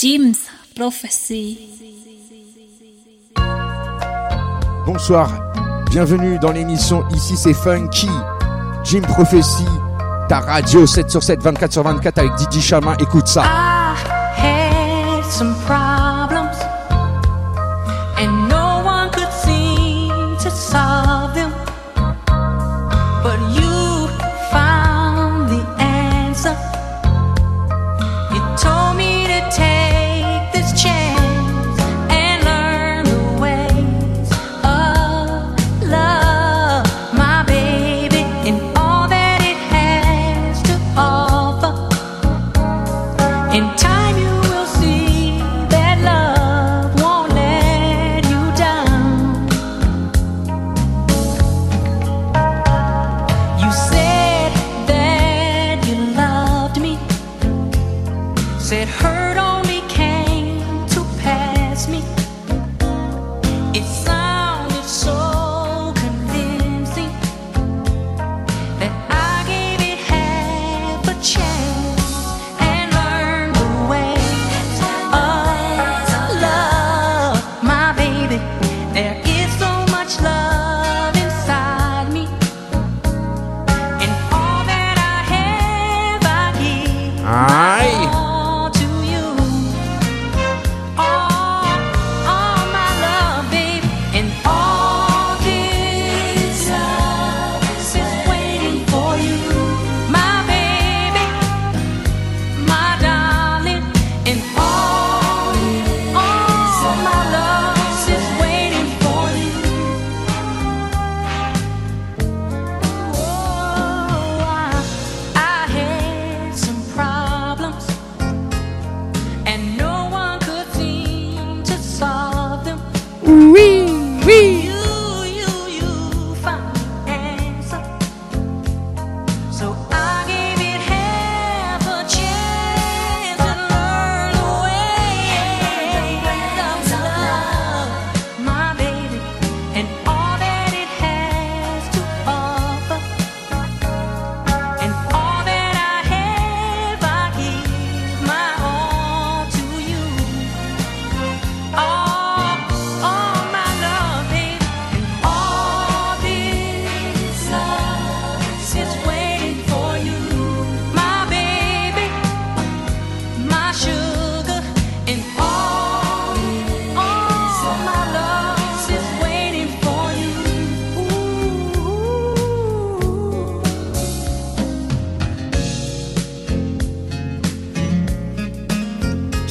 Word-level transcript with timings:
Jim's 0.00 0.46
Prophecy. 0.74 1.58
Bonsoir, 4.86 5.28
bienvenue 5.90 6.38
dans 6.38 6.52
l'émission 6.52 7.06
Ici 7.10 7.36
c'est 7.36 7.52
Funky. 7.52 8.08
Jim 8.82 9.02
Prophecy, 9.02 9.66
ta 10.26 10.40
radio 10.40 10.86
7 10.86 11.10
sur 11.10 11.22
7, 11.22 11.42
24 11.42 11.72
sur 11.72 11.82
24 11.82 12.18
avec 12.18 12.34
Didi 12.36 12.62
Chama, 12.62 12.96
écoute 12.98 13.26
ça. 13.26 13.44
Some 15.28 15.54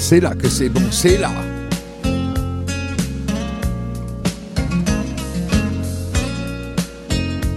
c'est 0.10 0.22
là 0.22 0.34
que 0.34 0.50
c'est 0.50 0.70
bon, 0.70 0.82
c'est 0.90 1.20
là. 1.20 1.30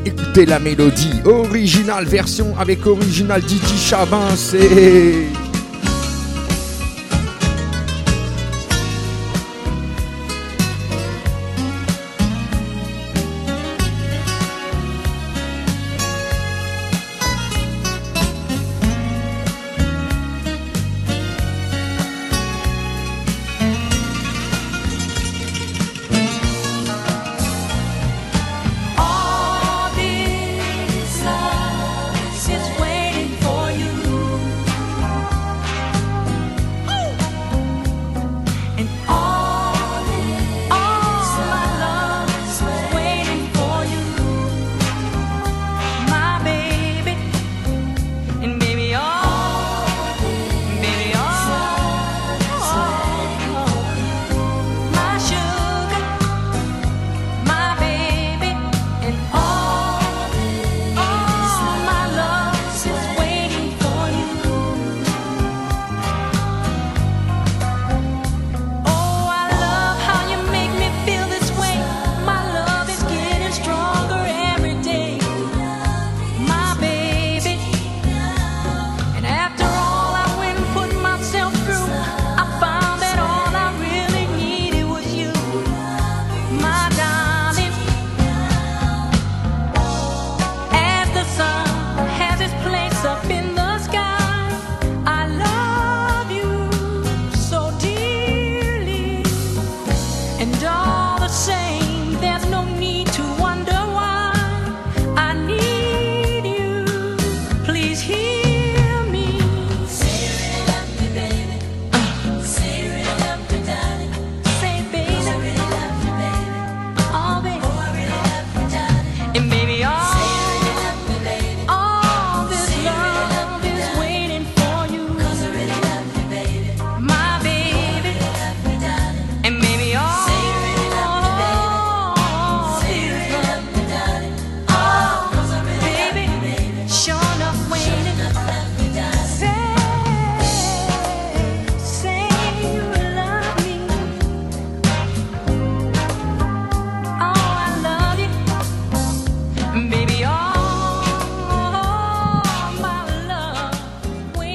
Écoutez 0.04 0.44
la 0.44 0.58
mélodie, 0.58 1.22
originale 1.24 2.04
version 2.04 2.54
avec 2.58 2.86
original 2.86 3.40
Didi 3.40 3.78
Chabin, 3.78 4.36
c'est... 4.36 5.28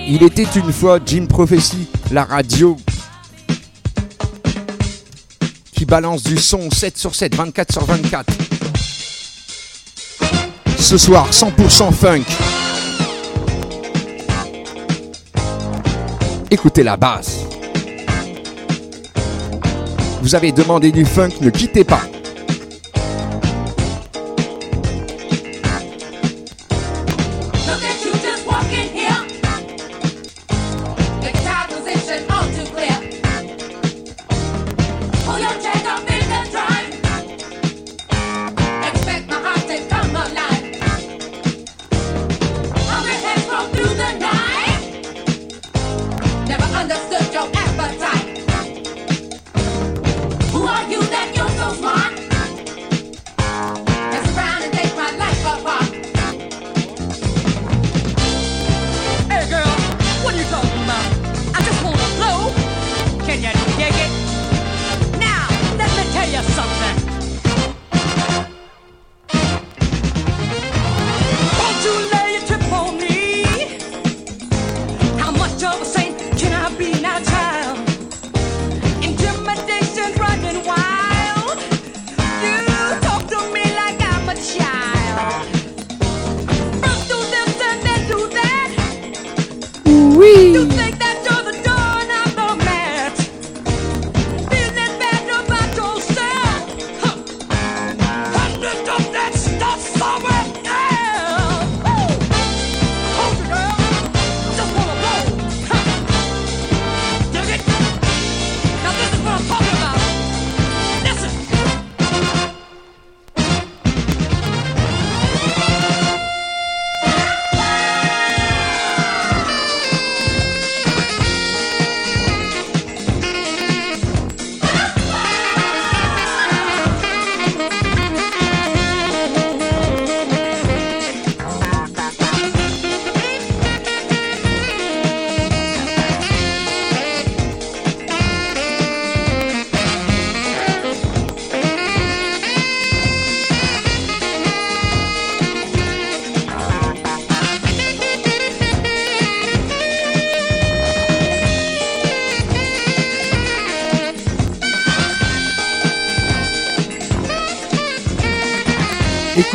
Il 0.10 0.24
était 0.24 0.48
une 0.56 0.72
fois 0.72 1.00
Jim 1.06 1.26
Prophecy, 1.28 1.86
la 2.12 2.24
radio 2.24 2.78
qui 5.74 5.84
balance 5.84 6.24
du 6.24 6.38
son 6.38 6.72
7 6.72 6.98
sur 6.98 7.14
7, 7.14 7.36
24 7.36 7.72
sur 7.74 7.84
24. 7.84 8.34
Ce 10.80 10.98
soir, 10.98 11.30
100% 11.30 11.92
funk. 11.92 12.24
Écoutez 16.50 16.84
la 16.84 16.96
basse. 16.96 17.40
Vous 20.22 20.36
avez 20.36 20.54
demandé 20.54 20.94
du 20.94 21.04
funk, 21.04 21.32
ne 21.42 21.50
quittez 21.50 21.84
pas. 21.84 22.02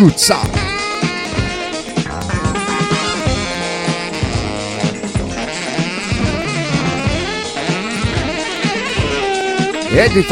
Scuzza. 0.03 0.41
E 9.91 10.09
di 10.09 10.23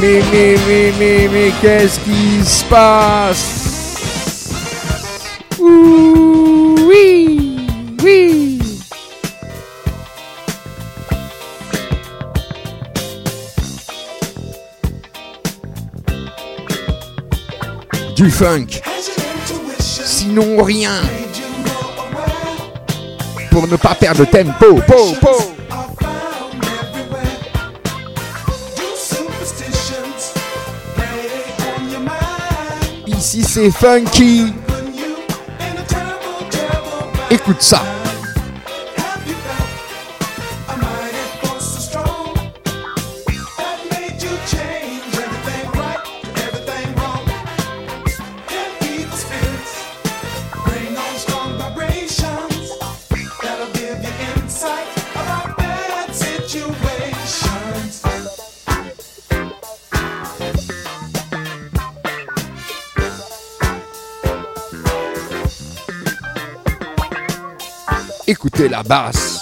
mais, 0.00 0.22
mais, 0.32 0.56
mais, 0.66 0.92
mais, 0.98 1.28
mais, 1.28 1.52
qu'est-ce 1.60 2.00
qui 2.00 2.44
se 2.44 2.64
passe? 2.64 3.66
Ouh, 5.58 6.74
Oui, 6.88 7.56
oui. 8.02 8.58
Du 18.16 18.30
funk. 18.30 18.66
Sinon 19.78 20.62
rien. 20.62 21.02
Pour 23.50 23.66
ne 23.66 23.76
pas 23.76 23.94
perdre 23.94 24.20
le 24.20 24.26
tempo. 24.26 24.80
Po, 24.86 25.14
po. 25.20 25.49
c'est 33.52 33.70
funky. 33.72 34.52
Écoute 37.32 37.60
ça. 37.60 37.99
la 68.68 68.82
basse. 68.82 69.40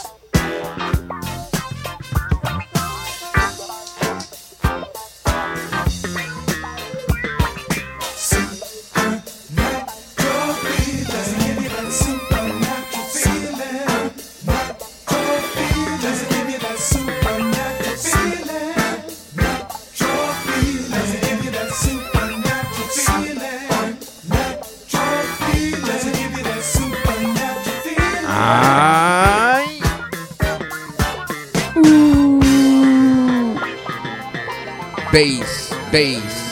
Ah. 28.30 28.77
bass, 35.12 35.70
bass. 35.90 36.47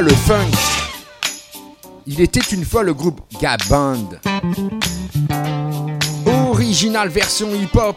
le 0.00 0.10
funk. 0.10 0.50
Il 2.06 2.20
était 2.20 2.40
une 2.40 2.64
fois 2.64 2.82
le 2.82 2.94
groupe 2.94 3.20
Gaband. 3.40 4.08
Original 6.26 7.08
version 7.08 7.48
hip-hop. 7.54 7.96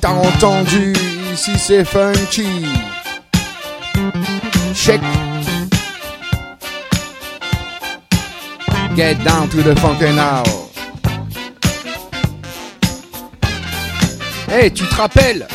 T'as 0.00 0.10
entendu, 0.10 0.92
ici 1.32 1.52
c'est 1.58 1.84
funky. 1.84 2.66
Check. 4.74 5.00
Get 8.96 9.14
down 9.24 9.48
to 9.48 9.62
the 9.62 9.78
funky 9.78 10.12
now. 10.12 10.42
Hey, 14.48 14.72
tu 14.72 14.84
te 14.84 14.94
rappelles? 14.96 15.46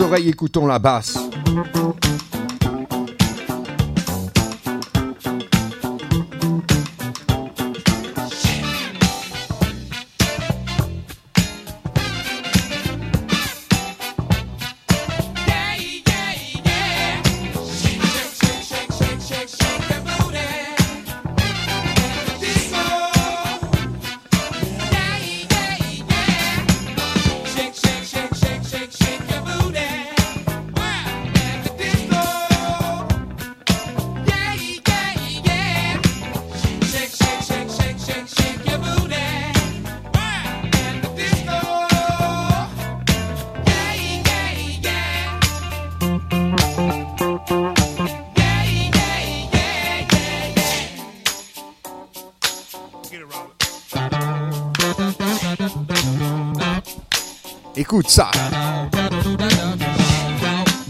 oreilles, 0.00 0.28
écoutons 0.28 0.66
la 0.66 0.78
basse. 0.78 1.18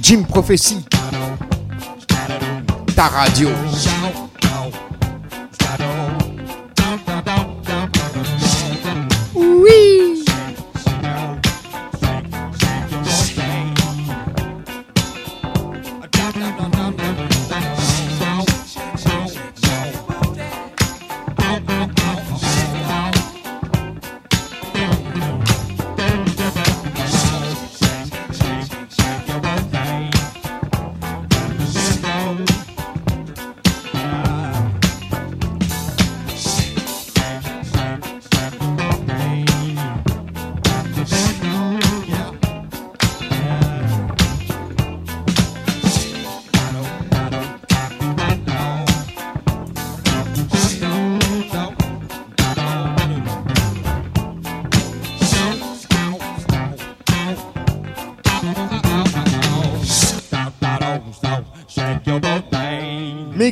Jim 0.00 0.24
Prophecy. 0.24 0.84
Ta 2.94 3.08
radio. 3.08 3.97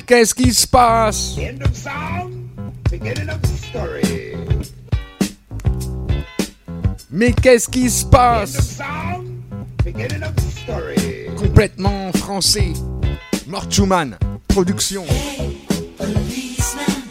Qu'est-ce 0.07 0.35
qui 0.35 0.53
se 0.55 0.67
passe? 0.67 1.37
End 1.39 1.63
of 1.65 1.77
song, 1.77 2.49
beginning 2.91 3.29
of 3.29 3.41
story. 3.57 4.37
Mais 7.11 7.33
qu'est-ce 7.33 7.69
qui 7.69 7.91
se 7.91 8.05
End 8.05 8.07
of 8.07 8.11
passe 8.11 8.77
song, 8.77 9.27
beginning 9.85 10.23
of 10.23 10.33
story. 10.51 11.27
Complètement 11.37 12.13
français. 12.13 12.73
Mortuman, 13.47 14.17
production. 14.49 15.05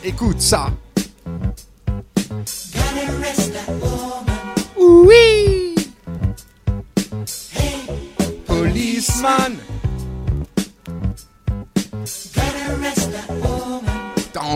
Écoute 0.03 0.41
ça. 0.41 0.69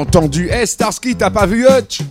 Entendu. 0.09 0.49
Eh 0.51 0.65
Starsky, 0.65 1.15
t'as 1.15 1.29
pas 1.29 1.45
vu 1.45 1.67
Hutch? 1.67 2.01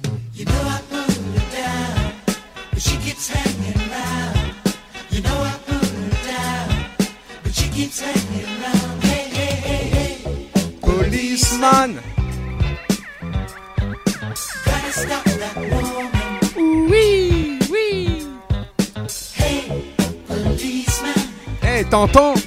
Policeman. 10.80 11.94
Oui. 16.56 17.58
Oui. 17.70 18.26
Eh, 21.64 21.84
t'entends? 21.90 22.37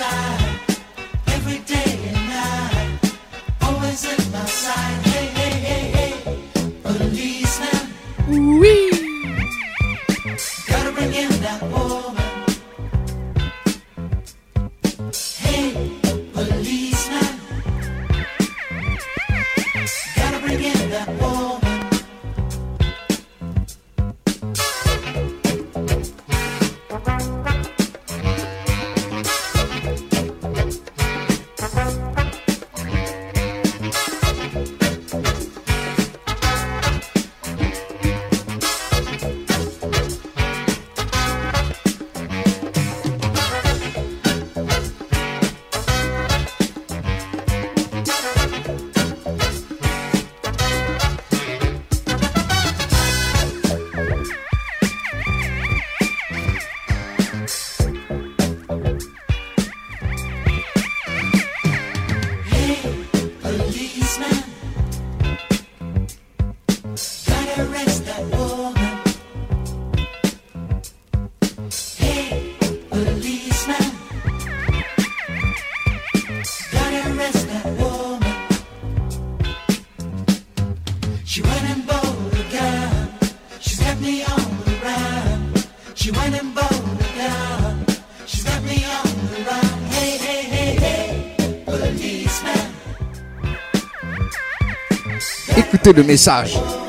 Oui. 0.00 0.41
Écoutez 95.84 96.00
le 96.00 96.06
message. 96.06 96.81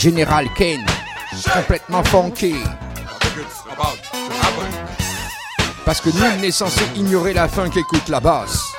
Général 0.00 0.48
Kane, 0.56 0.86
complètement 1.52 2.02
funky. 2.04 2.54
Parce 5.84 6.00
que 6.00 6.08
nul 6.08 6.40
n'est 6.40 6.50
censé 6.50 6.80
ignorer 6.96 7.34
la 7.34 7.46
funk 7.48 7.72
écoute 7.76 8.08
la 8.08 8.18
basse. 8.18 8.69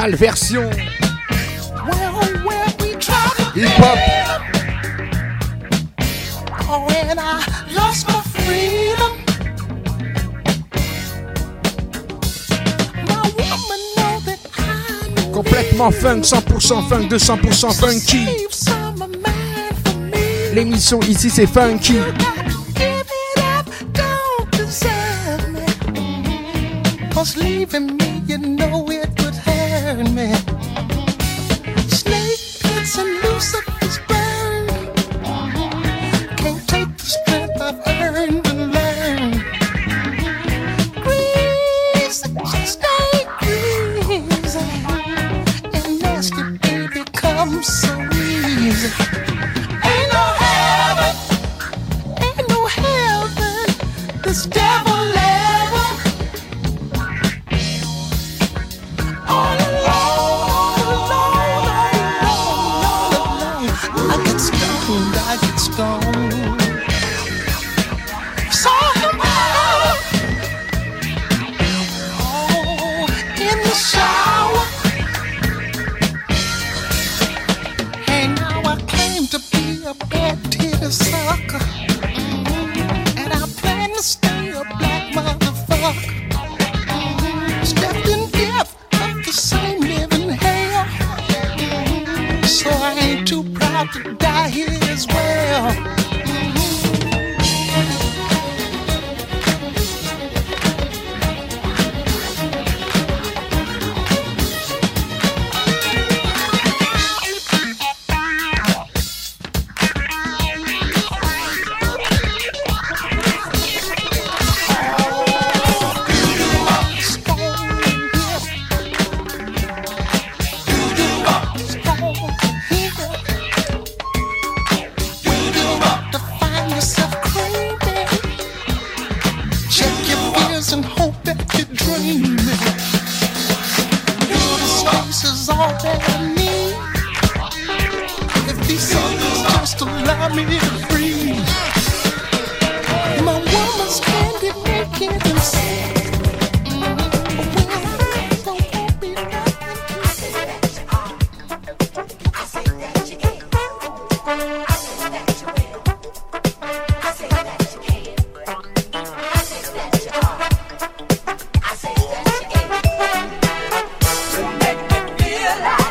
original 0.00 0.16
version. 0.16 0.70
Oh, 1.76 2.20
Hip 3.54 3.68
hop. 3.78 3.98
Oh, 6.68 6.86
when 6.86 7.18
I 7.18 7.42
lost 7.74 8.06
my 8.08 8.22
freedom, 8.22 9.12
my 13.06 13.22
woman 13.36 13.80
know 13.96 14.20
that 14.24 14.40
I 14.56 15.32
Complètement 15.32 15.90
funk, 15.90 16.24
100% 16.24 16.88
funk, 16.88 17.08
200% 17.10 17.72
funky. 17.72 18.26
L'émission 20.54 21.00
ici 21.00 21.30
c'est 21.30 21.46
funky. 21.46 21.98
Leaving 27.36 27.96
me, 27.98 28.22
you 28.26 28.38
know 28.38 28.89
it 46.64 46.92
becomes 46.92 47.66
so 47.66 47.94
easy. 48.14 48.90
Ain't 49.84 50.12
no 50.12 50.26
heaven, 50.42 51.14
ain't 52.22 52.48
no 52.48 52.66
heaven. 52.66 54.22
This 54.22 54.46
devil. 54.46 54.89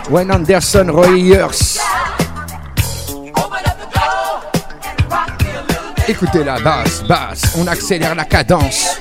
Wayne 0.09 0.31
Anderson, 0.31 0.87
Royers, 0.89 1.79
Écoutez 6.07 6.43
la 6.43 6.59
basse, 6.59 7.03
basse, 7.03 7.55
on 7.55 7.67
accélère 7.67 8.15
la 8.15 8.25
cadence. 8.25 8.97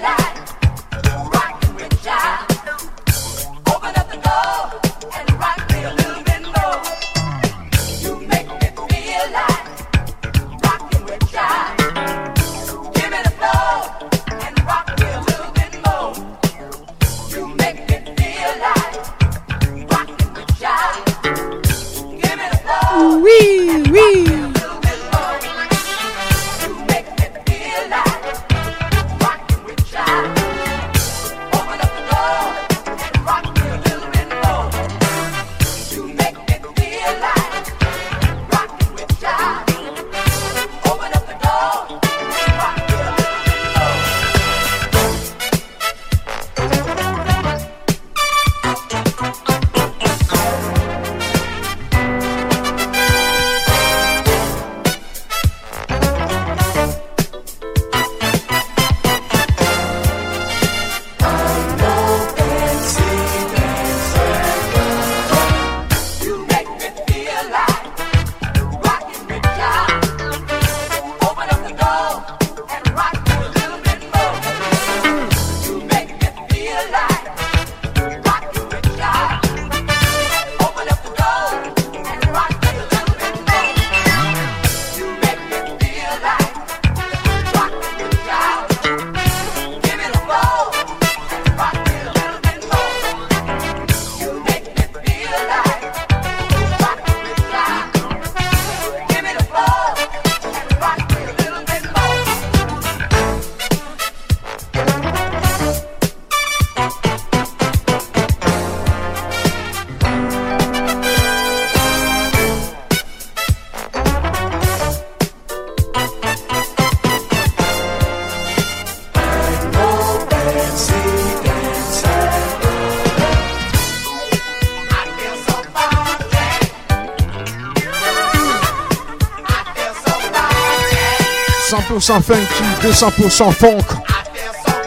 100% 132.09 132.23
funky, 132.23 132.65
200% 132.81 133.53
funk. 133.53 133.85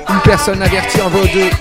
Une 0.09 0.21
personne 0.21 0.59
avertie 0.59 0.99
en 1.01 1.09
vaut 1.09 1.27
deux. 1.27 1.51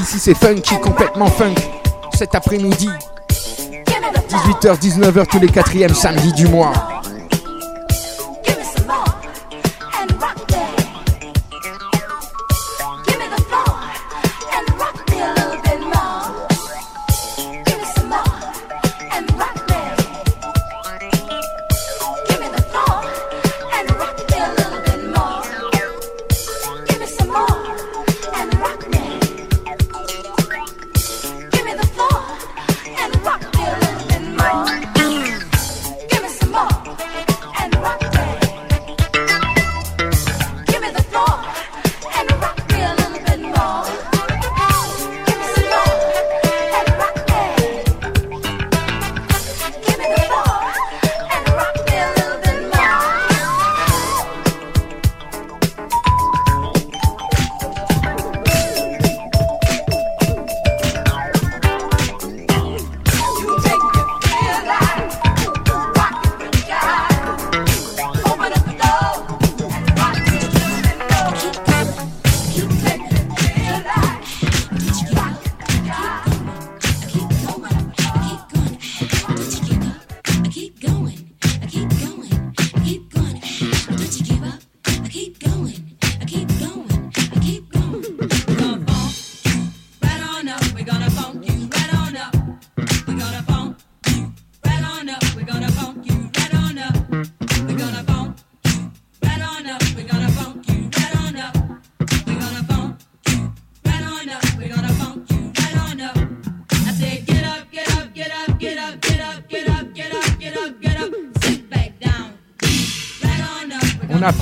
Ici 0.00 0.18
c'est 0.18 0.34
funky, 0.34 0.80
complètement 0.80 1.28
funk. 1.28 1.54
Cet 2.12 2.34
après-midi, 2.34 2.90
18h-19h 4.30 5.26
tous 5.28 5.38
les 5.38 5.48
quatrièmes 5.48 5.94
samedis 5.94 6.32
du 6.32 6.48
mois. 6.48 6.95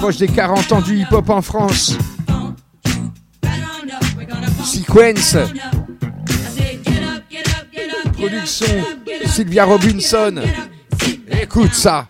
approche 0.05 0.19
des 0.19 0.29
40 0.29 0.73
ans 0.73 0.81
du 0.83 0.99
hip-hop 0.99 1.31
en 1.31 1.41
France. 1.41 1.97
Sequence. 4.63 5.35
Production 8.13 8.67
Sylvia 9.25 9.65
Robinson. 9.65 10.43
Écoute 11.41 11.73
ça. 11.73 12.07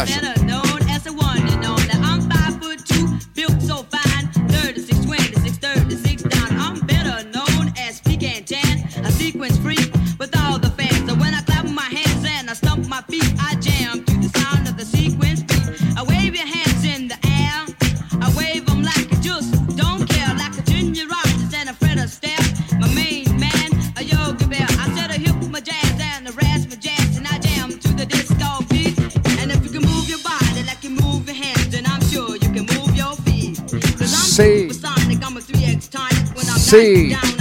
menos? 0.00 0.41
see. 36.72 37.31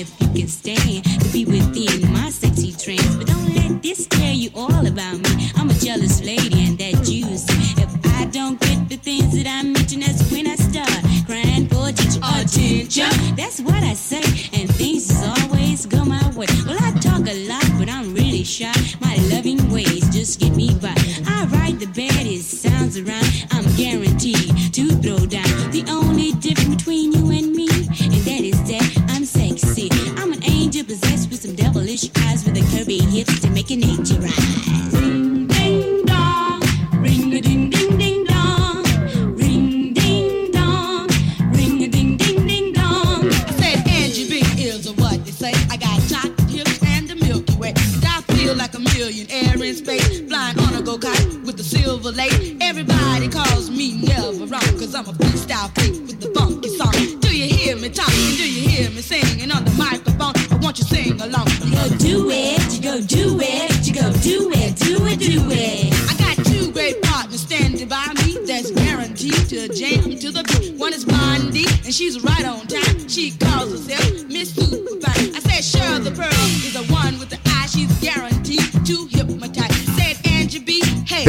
if 0.00 0.20
you 0.20 0.28
can 0.28 0.48
stay. 0.48 1.09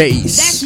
vez. 0.01 0.60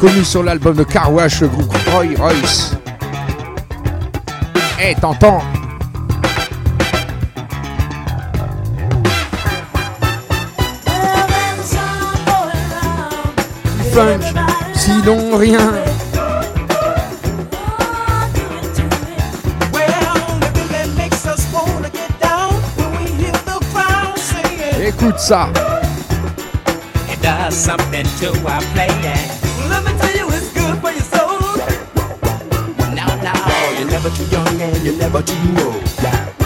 Connu 0.00 0.24
sur 0.24 0.42
l'album 0.42 0.74
de 0.74 0.82
Car 0.82 1.12
Wash, 1.12 1.42
le 1.42 1.48
groupe 1.48 1.76
Roy 1.92 2.06
Royce. 2.18 2.74
Eh, 4.82 4.94
t'entends 4.98 5.42
Du 13.76 13.90
Funk, 13.92 14.20
sinon 14.74 15.36
rien. 15.36 15.58
Écoute 24.82 25.18
ça. 25.18 25.48
It 27.12 27.20
does 27.22 27.54
something 27.54 28.06
to 28.18 28.28
our 28.48 28.62
playing. 28.72 29.49
never 34.02 34.16
too 34.16 34.24
young 34.30 34.60
and 34.62 34.82
you're 34.82 34.96
never 34.96 35.22
too 35.22 35.34
old. 35.58 35.82
Yeah. 36.02 36.39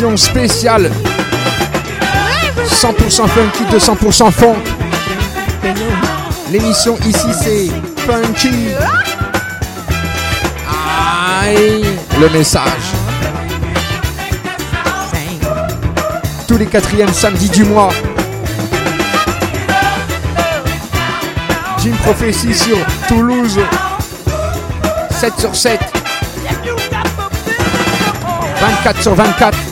Émission 0.00 0.16
spéciale 0.16 0.92
100% 2.68 3.26
funky, 3.26 3.64
200% 3.64 4.30
funk. 4.30 4.54
L'émission 6.52 6.96
ici 7.04 7.26
c'est 7.32 7.66
funky. 8.06 8.68
Aïe, 11.42 11.84
le 12.20 12.28
message. 12.28 12.92
Tous 16.46 16.58
les 16.58 16.66
quatrièmes 16.66 17.12
samedis 17.12 17.50
du 17.50 17.64
mois. 17.64 17.90
Jim 21.78 21.94
Prophecy 22.04 22.54
sur 22.54 22.78
Toulouse. 23.08 23.58
7 25.10 25.40
sur 25.40 25.56
7. 25.56 25.80
24 28.60 29.02
sur 29.02 29.14
24. 29.16 29.67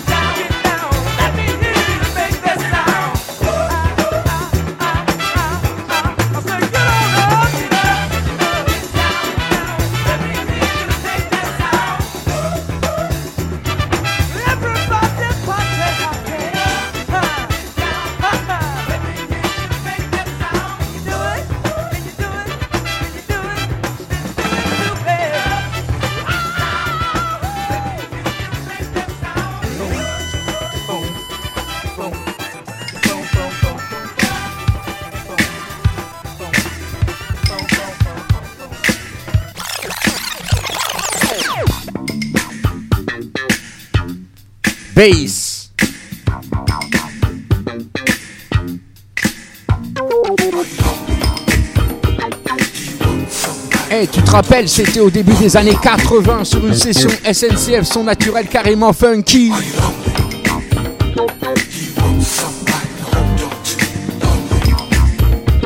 Rappelles, 54.37 54.69
c'était 54.69 55.01
au 55.01 55.09
début 55.09 55.33
des 55.33 55.57
années 55.57 55.79
80 55.83 56.45
sur 56.45 56.67
une 56.67 56.75
session 56.75 57.09
SNCF 57.09 57.85
son 57.85 58.05
naturel 58.05 58.47
carrément 58.47 58.93
funky. 58.93 59.51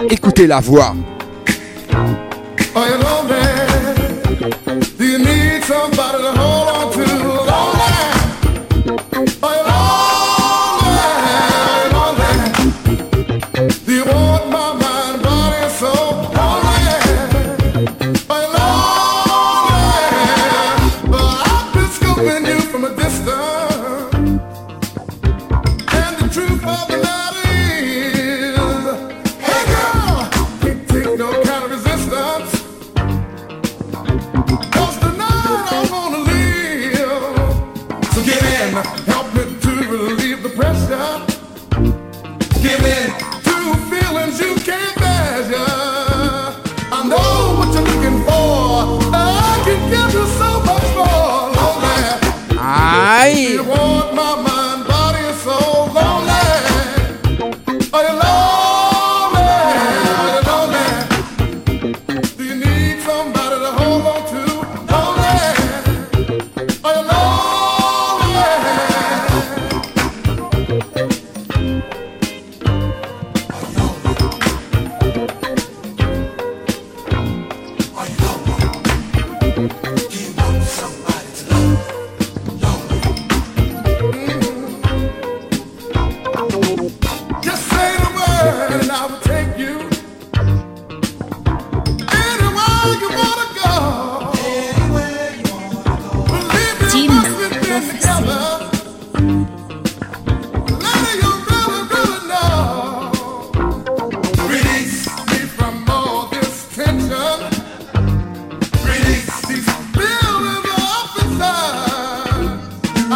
Écoutez 0.08 0.46
la 0.46 0.60
voix. 0.60 0.94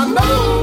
No. 0.05 0.13
know. 0.13 0.54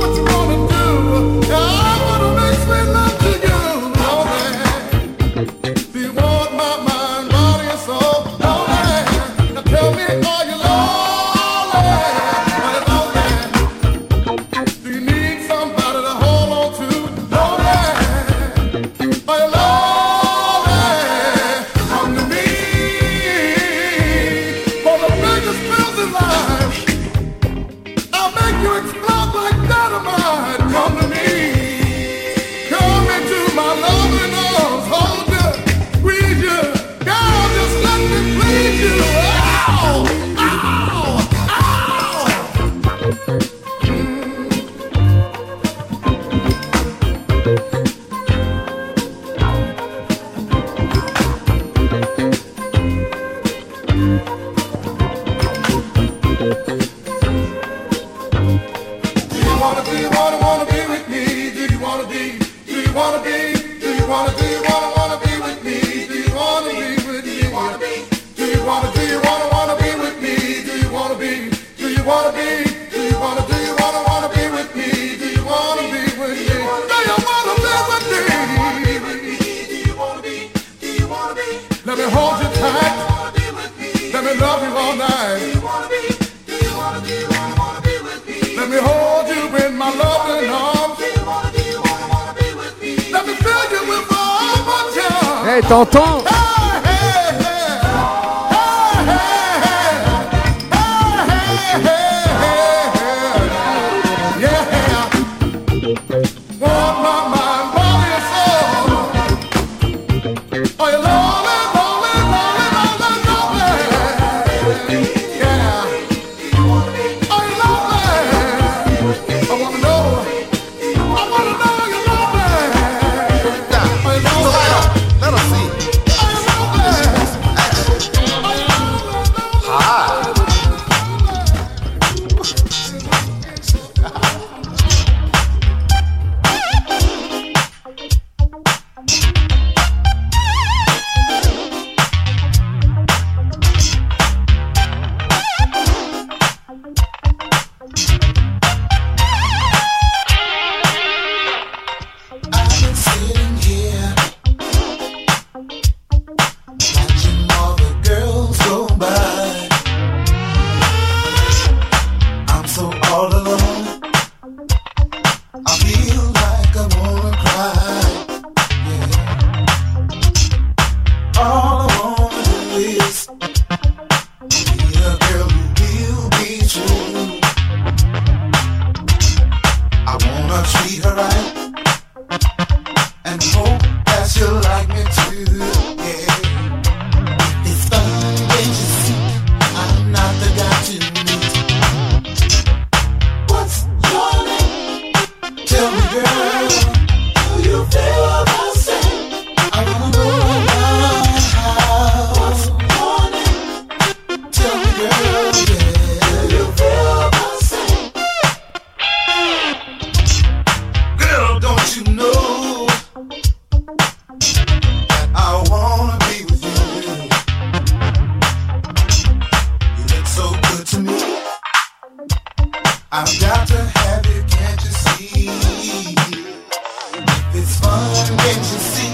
agency. 228.51 229.07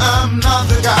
I'm 0.00 0.40
not 0.40 0.68
the 0.68 0.80
guy. 0.82 0.97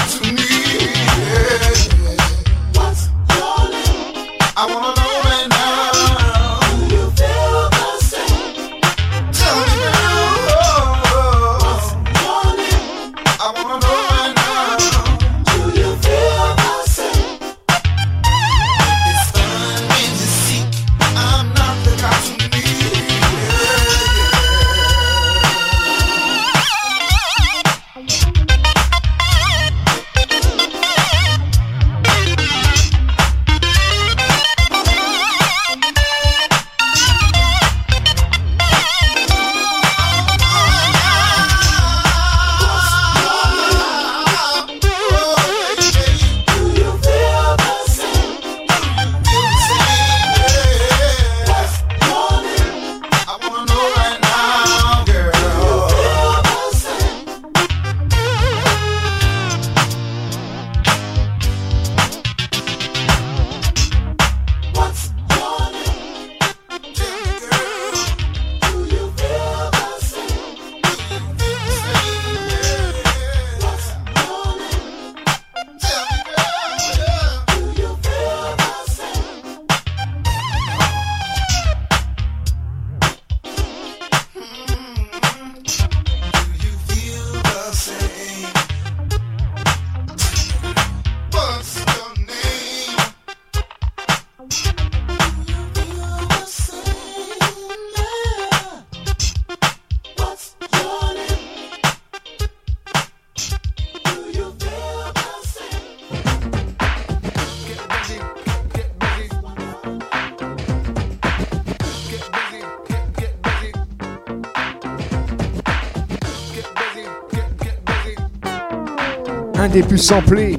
un 119.58 119.68
des 119.68 119.82
plus 119.82 119.98
samplés. 119.98 120.58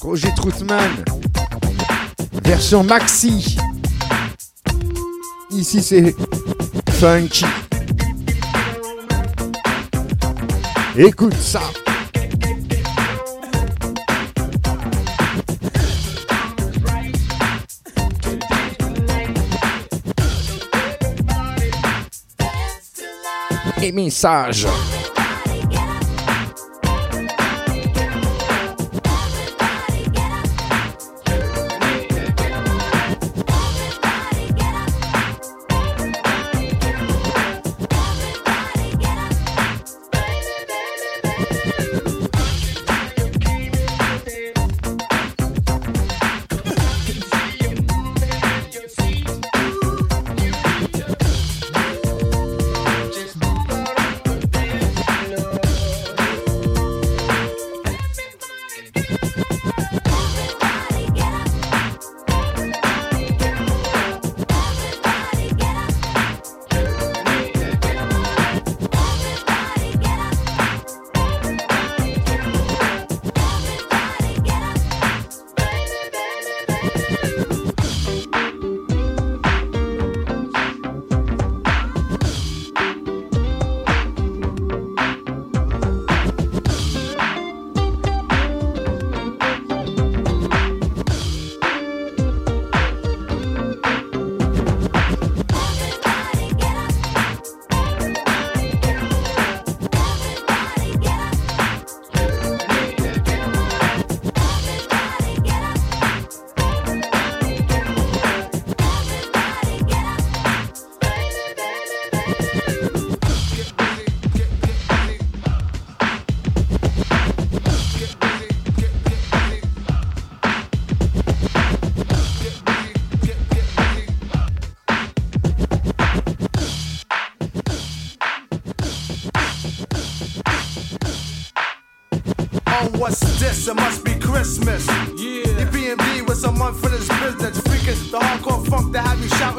Roger 0.00 0.32
Troutman, 0.34 1.04
version 2.42 2.82
maxi. 2.82 3.56
Ici 5.50 5.82
c'est 5.82 6.14
funky. 6.90 7.44
Écoute 10.96 11.34
ça. 11.34 11.60
Et 23.82 23.92
message. 23.92 24.66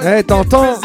Eh, 0.10 0.24
t'entends 0.24 0.80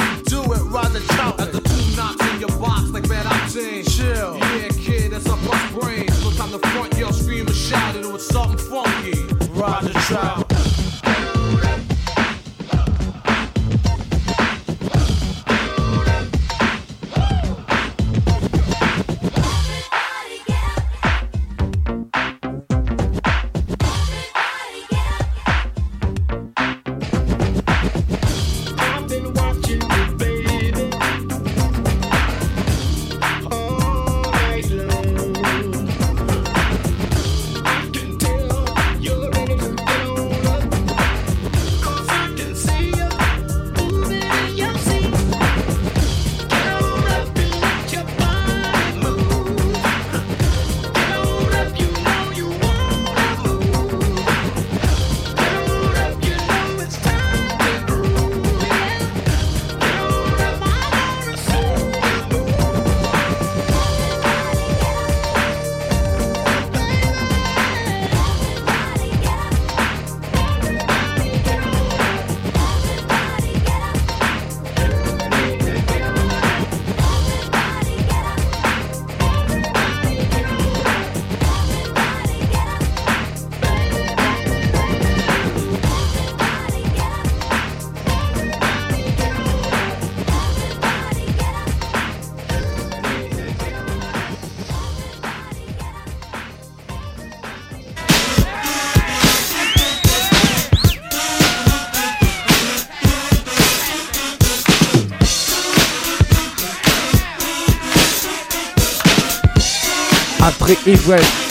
après 110.62 110.76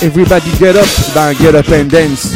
Everybody 0.01 0.49
Get 0.57 0.77
Up 0.77 0.87
dans 1.13 1.33
Get 1.37 1.55
Up 1.55 1.67
and 1.69 1.85
Dance. 1.85 2.31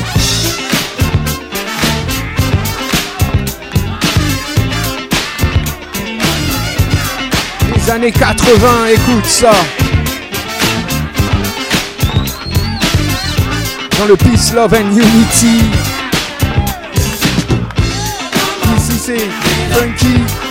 Les 7.74 7.92
années 7.92 8.12
80, 8.12 8.88
écoute 8.94 9.26
ça. 9.26 9.52
Dans 13.98 14.06
le 14.08 14.16
Peace, 14.18 14.52
Love 14.54 14.74
and 14.74 14.92
Unity. 14.92 15.62
Ici 18.76 19.00
c'est 19.02 19.30
funky. 19.72 20.45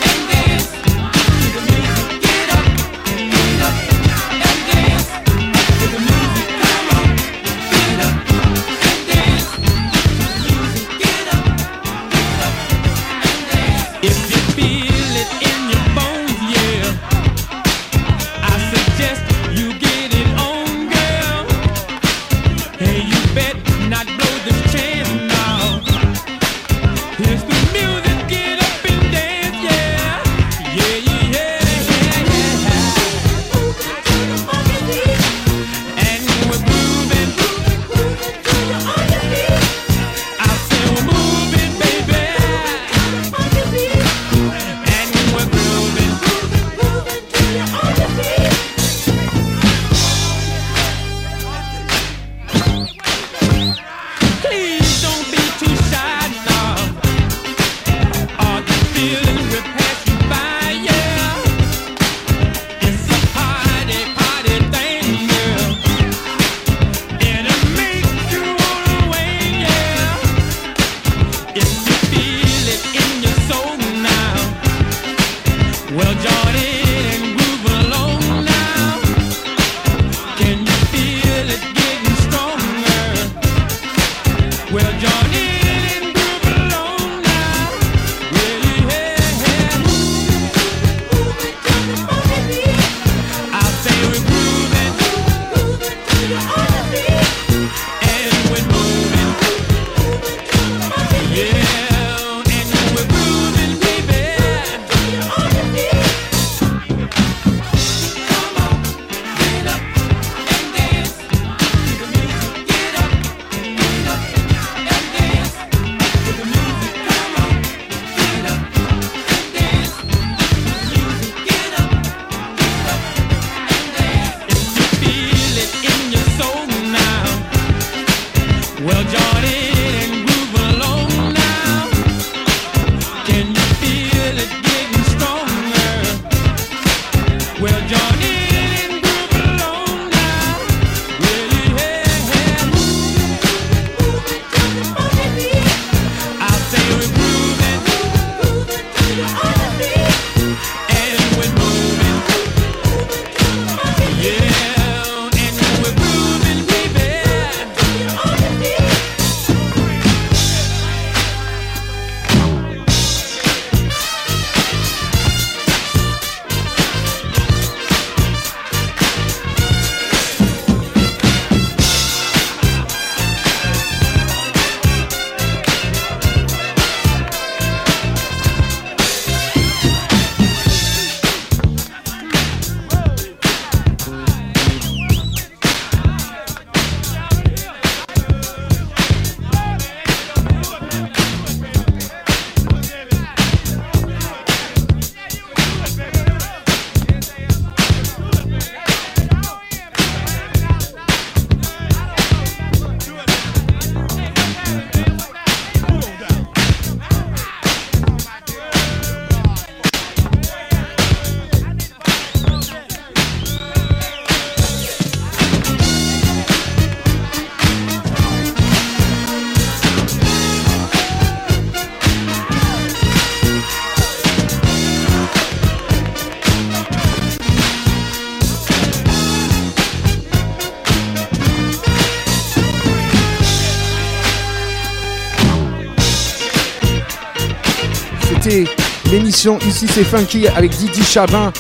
Ici 239.45 239.87
c'est 239.87 240.05
Funky 240.05 240.49
avec 240.49 240.71
Didi 240.71 241.03
Chabin. 241.03 241.53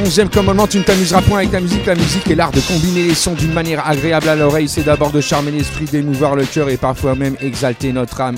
Onzième 0.00 0.30
commandement, 0.30 0.68
tu 0.68 0.78
ne 0.78 0.84
t'amuseras 0.84 1.20
point 1.22 1.38
avec 1.38 1.50
la 1.50 1.60
musique. 1.60 1.84
La 1.84 1.96
musique 1.96 2.30
est 2.30 2.36
l'art 2.36 2.52
de 2.52 2.60
combiner 2.60 3.02
les 3.02 3.16
sons 3.16 3.34
d'une 3.34 3.52
manière 3.52 3.84
agréable 3.84 4.28
à 4.28 4.36
l'oreille. 4.36 4.68
C'est 4.68 4.84
d'abord 4.84 5.10
de 5.10 5.20
charmer 5.20 5.50
l'esprit, 5.50 5.86
d'émouvoir 5.86 6.36
le 6.36 6.44
cœur 6.44 6.68
et 6.68 6.76
parfois 6.76 7.16
même 7.16 7.36
exalter 7.40 7.92
notre 7.92 8.20
âme. 8.20 8.36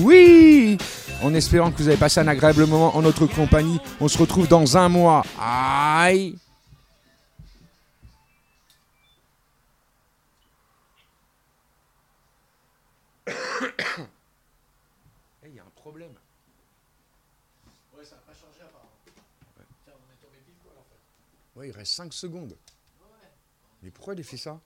Oui 0.00 0.76
En 1.22 1.32
espérant 1.32 1.70
que 1.70 1.78
vous 1.78 1.88
avez 1.88 1.96
passé 1.96 2.20
un 2.20 2.28
agréable 2.28 2.66
moment 2.66 2.94
en 2.94 3.00
notre 3.00 3.24
compagnie. 3.26 3.80
On 3.98 4.08
se 4.08 4.18
retrouve 4.18 4.46
dans 4.46 4.76
un 4.76 4.90
mois. 4.90 5.22
Aïe 5.40 6.34
Il 15.44 15.54
y 15.54 15.58
a 15.58 15.62
un 15.62 15.70
problème. 15.74 16.12
Ouais, 17.96 18.04
ça 18.04 18.16
n'a 18.16 18.22
pas 18.22 18.32
changé 18.32 18.60
apparemment. 18.62 18.90
Tiens, 19.84 19.94
on 19.94 20.12
est 20.12 20.20
tombé 20.24 20.38
pile 20.44 20.54
poil 20.62 20.74
en 20.78 20.84
fait. 20.88 21.51
Ouais, 21.62 21.68
il 21.68 21.72
reste 21.72 21.92
5 21.92 22.12
secondes. 22.12 22.58
Mais 23.84 23.92
pourquoi 23.92 24.14
il 24.14 24.20
a 24.20 24.24
fait 24.24 24.36
ça? 24.36 24.60